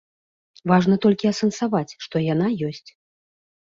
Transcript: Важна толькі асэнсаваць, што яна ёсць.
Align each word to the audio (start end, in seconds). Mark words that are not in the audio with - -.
Важна 0.71 0.95
толькі 1.05 1.31
асэнсаваць, 1.33 1.97
што 2.09 2.27
яна 2.33 2.53
ёсць. 2.73 2.87